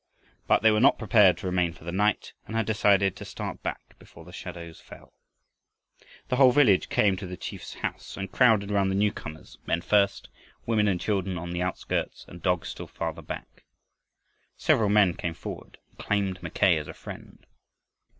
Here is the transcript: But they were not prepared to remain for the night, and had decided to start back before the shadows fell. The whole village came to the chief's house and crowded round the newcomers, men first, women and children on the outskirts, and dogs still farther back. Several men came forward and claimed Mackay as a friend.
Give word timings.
But 0.47 0.63
they 0.63 0.71
were 0.71 0.79
not 0.79 0.97
prepared 0.97 1.37
to 1.37 1.45
remain 1.45 1.73
for 1.73 1.83
the 1.83 1.91
night, 1.91 2.33
and 2.47 2.55
had 2.55 2.65
decided 2.65 3.15
to 3.15 3.23
start 3.23 3.61
back 3.61 3.99
before 3.99 4.25
the 4.25 4.33
shadows 4.33 4.79
fell. 4.79 5.13
The 6.29 6.37
whole 6.37 6.51
village 6.51 6.89
came 6.89 7.15
to 7.17 7.27
the 7.27 7.37
chief's 7.37 7.75
house 7.75 8.17
and 8.17 8.31
crowded 8.31 8.71
round 8.71 8.89
the 8.89 8.95
newcomers, 8.95 9.59
men 9.67 9.81
first, 9.81 10.29
women 10.65 10.87
and 10.87 10.99
children 10.99 11.37
on 11.37 11.51
the 11.51 11.61
outskirts, 11.61 12.25
and 12.27 12.41
dogs 12.41 12.69
still 12.69 12.87
farther 12.87 13.21
back. 13.21 13.63
Several 14.57 14.89
men 14.89 15.13
came 15.13 15.35
forward 15.35 15.77
and 15.89 15.99
claimed 15.99 16.41
Mackay 16.41 16.77
as 16.77 16.87
a 16.87 16.95
friend. 16.95 17.45